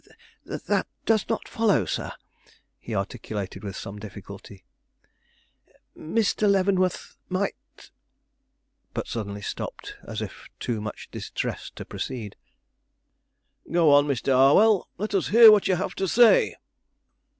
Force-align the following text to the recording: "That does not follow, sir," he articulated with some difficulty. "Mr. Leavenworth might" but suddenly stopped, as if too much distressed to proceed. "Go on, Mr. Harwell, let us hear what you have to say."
"That 0.45 0.87
does 1.05 1.29
not 1.29 1.47
follow, 1.47 1.85
sir," 1.85 2.13
he 2.79 2.95
articulated 2.95 3.63
with 3.63 3.75
some 3.75 3.99
difficulty. 3.99 4.65
"Mr. 5.95 6.49
Leavenworth 6.49 7.17
might" 7.29 7.91
but 8.95 9.07
suddenly 9.07 9.43
stopped, 9.43 9.97
as 10.01 10.19
if 10.19 10.47
too 10.59 10.81
much 10.81 11.09
distressed 11.11 11.75
to 11.75 11.85
proceed. 11.85 12.35
"Go 13.71 13.91
on, 13.93 14.07
Mr. 14.07 14.33
Harwell, 14.33 14.89
let 14.97 15.13
us 15.13 15.27
hear 15.27 15.51
what 15.51 15.67
you 15.67 15.75
have 15.75 15.93
to 15.93 16.07
say." 16.07 16.55